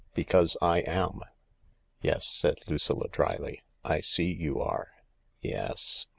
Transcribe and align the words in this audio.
Because 0.15 0.57
I 0.63 0.79
am."" 0.79 1.19
Yes," 2.01 2.27
said 2.27 2.57
Lucilla 2.65 3.07
dryly." 3.07 3.61
I 3.93 4.01
see 4.01 4.33
you 4.33 4.59
are. 4.59 4.87
Yes." 5.41 6.07